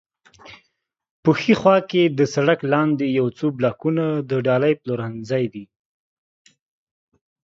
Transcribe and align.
په 1.23 1.31
ښي 1.39 1.53
خوا 1.59 1.77
کې 1.89 2.03
د 2.17 2.19
سړک 2.33 2.59
لاندې 2.73 3.05
یو 3.19 3.27
څو 3.37 3.45
بلاکونه 3.57 4.05
د 4.29 4.31
ډالۍ 4.45 4.73
پلورنځی 4.81 5.43
دی. 5.53 5.65